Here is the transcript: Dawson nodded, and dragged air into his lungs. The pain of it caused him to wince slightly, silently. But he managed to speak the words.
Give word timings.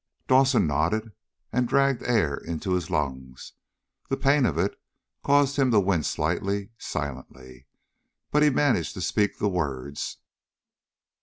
Dawson 0.27 0.65
nodded, 0.65 1.11
and 1.53 1.67
dragged 1.67 2.01
air 2.01 2.35
into 2.35 2.71
his 2.73 2.89
lungs. 2.89 3.53
The 4.09 4.17
pain 4.17 4.47
of 4.47 4.57
it 4.57 4.81
caused 5.23 5.57
him 5.59 5.69
to 5.69 5.79
wince 5.79 6.07
slightly, 6.07 6.71
silently. 6.79 7.67
But 8.31 8.41
he 8.41 8.49
managed 8.49 8.95
to 8.95 9.01
speak 9.01 9.37
the 9.37 9.47
words. 9.47 10.17